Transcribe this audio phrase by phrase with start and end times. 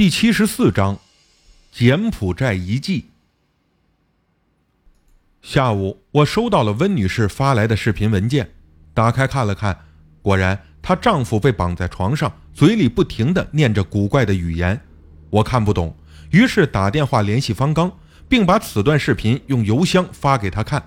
[0.00, 0.98] 第七十四章，
[1.70, 3.04] 柬埔寨遗迹。
[5.42, 8.50] 下午，我收到了温女士发来的视频文件，
[8.94, 9.78] 打开看了看，
[10.22, 14.80] 果然，她丈夫被绑在床上，嘴里不停的念着古怪的语言，
[15.28, 15.94] 我看不懂，
[16.30, 17.92] 于是打电话联系方刚，
[18.26, 20.82] 并把此段视频用邮箱发给他看。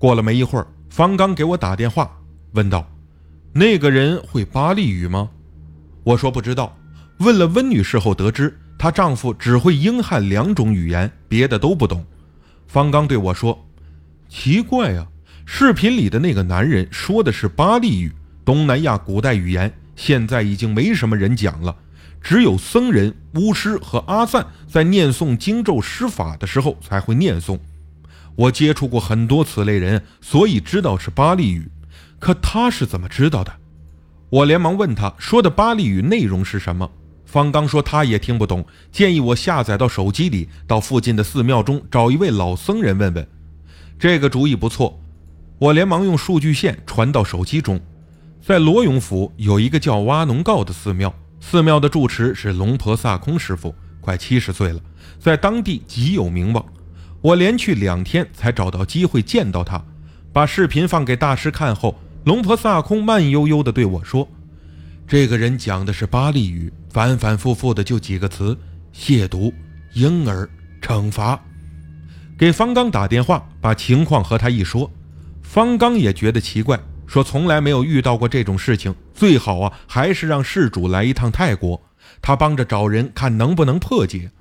[0.00, 2.18] 过了没一会儿，方刚给我打电话，
[2.54, 2.90] 问道
[3.54, 5.30] ：“那个人会巴利语吗？”
[6.02, 6.76] 我说：“不知道。”
[7.18, 12.04] 问了温女士后，得知她丈夫只会英汉两种语言，别的都不懂。
[12.66, 13.66] 方刚对我说
[14.28, 15.06] ：“奇怪啊，
[15.46, 18.12] 视频里的那个男人说的是巴利语，
[18.44, 21.74] 东南亚古代语言，现在已经没什么人讲了，
[22.20, 27.58] 只有僧人、巫师和阿赞在念诵经咒施法的时候才会念诵。
[28.34, 31.70] 我接触过很多此类人，所以知道是巴利语。
[32.18, 33.52] 可他是怎么知道的？”
[34.28, 36.90] 我连忙问他说的巴利语内容是什么。
[37.26, 43.28] 方刚说他也听不懂，建议我下载到手机里，到附近的寺庙中找一位老僧人问问。
[43.98, 44.98] 这个主意不错，
[45.58, 47.80] 我连忙用数据线传到手机中。
[48.40, 54.80] 在罗永府有一个叫挖农告的寺庙，寺庙的住持是龙婆萨空师傅，快七十岁了，
[55.18, 56.64] 在当地极有名望。
[57.20, 59.84] 我连去两天才找到机会见到他。
[60.32, 64.28] 把视频放给大师看后，龙婆萨空慢悠悠地对我说。
[65.08, 68.58] 这个人讲的是巴利语，反反复复的就几个词：
[68.92, 69.52] 亵渎、
[69.92, 70.48] 婴儿、
[70.82, 71.40] 惩罚。
[72.36, 74.90] 给方刚打电话，把情况和他一说，
[75.42, 81.80] 方刚也觉得奇怪，说从来没有遇到过这种事情，最好啊还是让事主来一趟泰国，
[82.20, 84.32] 他帮着找人看能不能破解。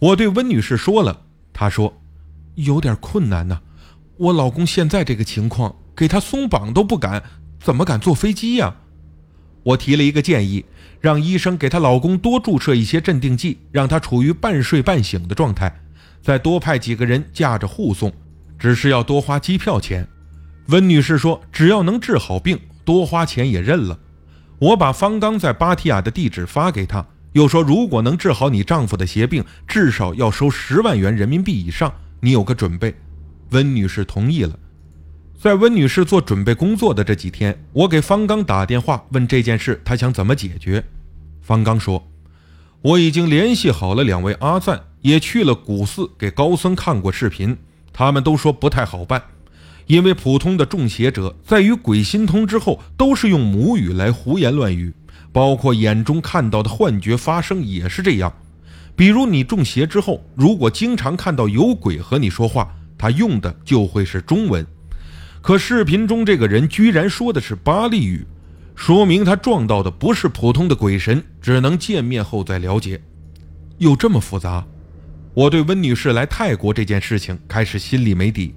[0.00, 1.22] 我对温女士说了，
[1.52, 2.02] 她说
[2.56, 3.60] 有点困难呢，
[4.16, 7.22] 我老公现在这个情况，给他松绑都不敢，
[7.60, 8.74] 怎么敢坐飞机呀？
[9.62, 10.64] 我提了一个建议，
[11.00, 15.80] 让医生给她老公多注射一些镇定剂，让他处于半睡半醒的状态，
[16.22, 18.12] 再多派几个人驾着护送，
[18.58, 20.06] 只是要多花机票钱。
[20.68, 23.98] 温女士说：“只要能治好病，多花钱也认了。”
[24.60, 32.94] 我把方刚在芭提雅的地址发给她，又说：“如果能治好你丈夫的邪病，至少要收十万元人民币以上，你有个准备。”
[33.50, 34.56] 温女士同意了。
[35.40, 40.84] 在温女士做准备工作的这几天，我给方刚打电话问这件事，他想怎么解决。
[41.40, 42.06] 方刚说
[42.82, 47.56] ：“我已经联系好了两位阿赞，也去了古寺给高僧看过视频，
[47.90, 49.22] 他们都说不太好办，
[49.86, 54.92] 因为普通的中邪者在与鬼心通之后，都是用母语来胡言乱语，
[55.32, 58.30] 包括眼中看到的幻觉发生也是这样。
[58.94, 64.66] 比如你中邪之后，如果经常看到有鬼和你说话，他用的就会是中文。”
[65.42, 68.26] 可视频中这个人居然说的是巴利语，
[68.74, 73.00] 说明他撞到的不是普通的鬼神，只能见面后再了解。
[73.78, 74.64] 有这么复杂？
[75.32, 78.54] 我对温女士来泰国这件事情开始心里没底，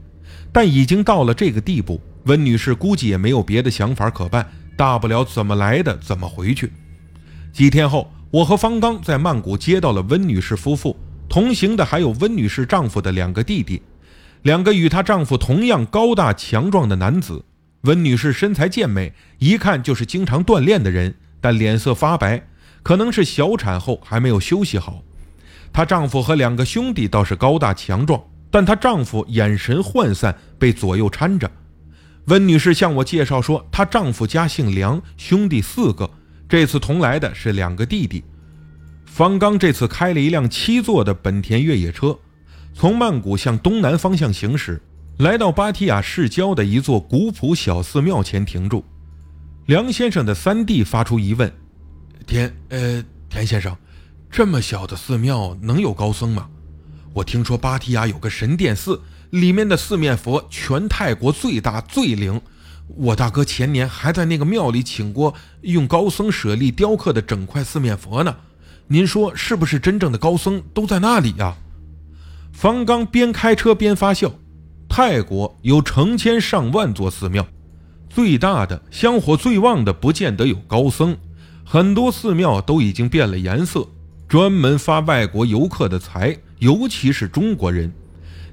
[0.52, 4.46] 但已经到了这个地步，温女士估计也没有别的想法可办，
[4.76, 6.72] 大不了怎么来的怎么回去。
[7.54, 10.98] 几天后，我和方刚在曼谷接到了温女士夫妇，
[11.30, 13.82] 同行的还有温女士丈夫的两个弟弟。
[14.44, 17.46] 两个与她丈夫同样高大强壮的男子，
[17.82, 22.46] 温女士身材健美，一看就是经常锻炼的人，但脸色发白，
[22.84, 25.02] 可能是小产后还没有休息好。
[25.72, 28.22] 她丈夫和两个兄弟倒是高大强壮，
[28.52, 31.50] 但她丈夫眼神涣散，被左右搀着。
[32.26, 36.10] 温女士向我介绍说，她丈夫家姓梁，兄弟四个，
[36.50, 38.26] 这次同来的是两个弟弟。
[39.06, 42.20] 方刚这次开了一辆七座的本田越野车。
[42.74, 44.82] 从曼谷向东南方向行驶，
[45.20, 48.84] 来到芭提雅市郊的一座古朴小寺庙前停住。
[49.68, 51.54] 梁先生的三弟发出疑问
[52.26, 53.78] ：“田，呃，田先生，
[54.30, 56.50] 这么小的寺庙能有高僧吗？
[57.14, 62.42] 我听说芭提雅有个神殿寺，里面的四面佛全泰国最大最灵。
[62.88, 68.36] 我大哥前年还在那个庙里请过用高僧舍利雕刻的整块四面佛呢。
[68.88, 71.56] 您说是不是真正的高僧都在那里呀？”
[72.54, 74.32] 方刚边开车边发笑。
[74.88, 77.46] 泰国有成千上万座寺庙，
[78.10, 81.18] 最大的、香火最旺的不见得有高僧，
[81.66, 83.88] 很多寺庙都已经变了颜色，
[84.28, 87.92] 专门发外国游客的财，尤其是中国人。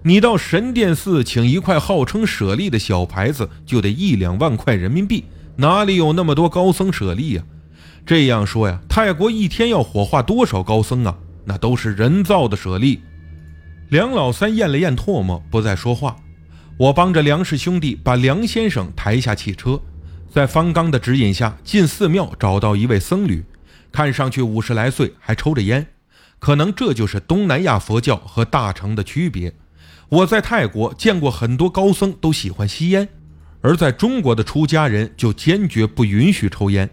[0.02, 5.24] 你到神殿寺请一块号称舍利的小牌子，就得一两万块人民币，
[5.56, 7.42] 哪里有那么多高僧舍利呀？
[8.06, 11.14] 这样说呀，泰国一天要火化多少高僧啊？
[11.44, 13.00] 那都是人造的舍利。
[13.90, 16.16] 梁老三咽了咽唾沫，不再说话。
[16.76, 19.82] 我帮着梁氏兄弟把梁先生抬下汽车，
[20.32, 23.44] 在方刚的指引下进寺庙，找到一位僧侣，
[23.90, 25.84] 看上去五十来岁，还抽着烟。
[26.38, 29.52] 可能这就是东南亚佛教和大乘的区别。
[30.08, 33.08] 我在泰国见过很多高僧都喜欢吸烟，
[33.60, 36.88] 而在中国的出家人就坚决不允许抽烟。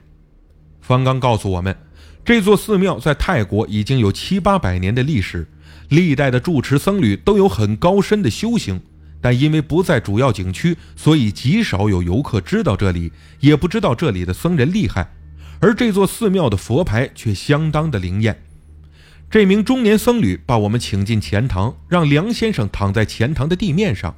[0.81, 1.77] 方刚告诉我们，
[2.25, 5.47] 这座寺庙在泰国已经有七八百年的历史，
[5.89, 8.81] 历代的住持僧侣都有很高深的修行，
[9.21, 15.13] 但因为不在主要景区，所以极少有游客知道这里，也不知道这里的僧人厉害。
[15.59, 18.43] 而这座寺庙的佛牌却相当的灵验。
[19.29, 24.15] 这名中年僧侣把我们请进前堂，让梁先生躺在前堂的地面上。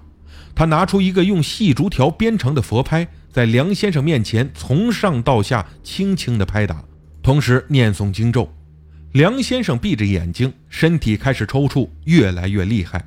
[0.53, 6.83] 他拿出一个用细竹条编成的佛拍，在梁先生面前从上到下轻轻地拍打，
[7.23, 8.53] 同时念诵经咒。
[9.13, 13.03] 梁先生闭着眼睛，身体开始抽搐，越来越厉害。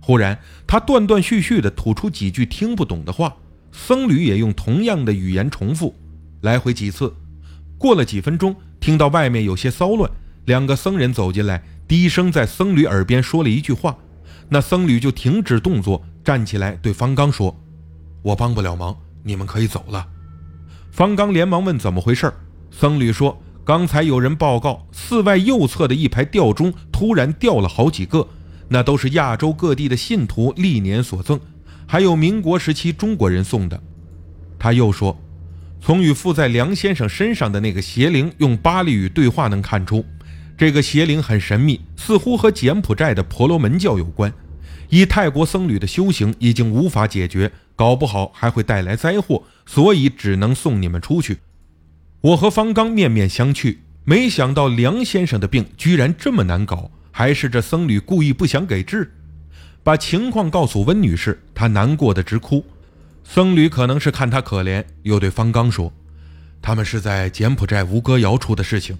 [0.00, 3.34] 忽然，他断断续续地吐出几句听不懂的话，
[3.72, 5.96] 僧侣也用同样的语言重复，
[6.42, 7.12] 来回几次。
[7.76, 10.08] 过了几分钟，听到外面有些骚乱，
[10.44, 13.96] 两个僧人走进来，低声在僧侣耳边说了一句话，
[14.48, 17.60] 那僧侣就停止动作，站起来对方刚说
[18.22, 20.06] ：“我帮不了忙，你们可以走了。”
[20.92, 22.32] 方刚连忙问怎么回事，
[22.70, 28.28] 僧侣说：“刚才有人报告，寺外右侧的一排吊钟突然掉了好几个，
[28.68, 31.38] 那都是亚洲各地的信徒历年所赠，
[31.86, 33.80] 还有民国时期中国人送的。”
[34.58, 35.18] 他又说。
[35.84, 40.04] 从与附在梁先生身上的那个邪灵用巴利语对话能看出，
[40.56, 44.32] 这个邪灵很神秘，似乎和柬埔寨的婆罗门教有关。
[44.90, 51.38] 以泰国僧侣的修行已经无法解决，搞不好还会带来灾祸，所以只能送你们出去。
[52.22, 59.12] 我和方刚面面相觑，没想到梁先生的病居然这么难搞，还是这僧侣故意不想给治。
[59.82, 62.64] 把情况告诉温女士，她难过的直哭。
[63.24, 65.92] 僧侣可能是看他可怜，又对方刚说
[66.62, 68.96] ：“他们是在柬埔寨吴哥窑出的事情，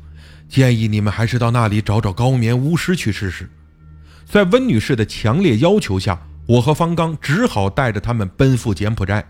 [0.48, 3.48] 建议你们还是到那里找找高棉巫师去试试。”
[4.26, 9.24] 在温女士的强烈要求下，我和方刚只好带着他们奔赴柬埔寨，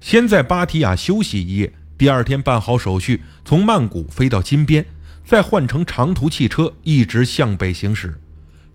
[0.00, 4.86] 先在芭提雅休息一夜，第二天办好手续，从曼谷飞到金边，
[5.24, 8.20] 再换乘长途汽车一直向北行驶。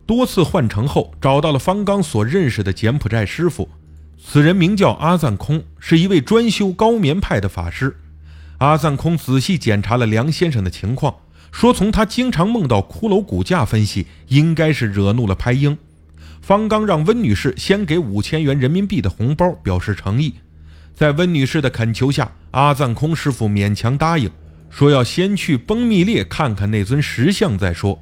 [0.05, 3.69] 多次换乘后，找到了方刚所认识的柬埔寨师傅。
[4.21, 7.95] 此人名叫阿赞空，是一位专修高棉派的法师。
[8.57, 11.15] 阿赞空仔细检查了梁先生的情况，
[11.49, 15.77] 说从他经常梦到骷髅骨架分析，应该是惹怒了拍鹰。
[16.41, 20.33] 方刚让温女士先给五千元人民币的红包表示诚意，
[20.93, 24.29] 在温女士的恳求下，阿赞空师傅勉强答应，
[24.69, 27.99] 说要先去崩密列看看那尊石像再说。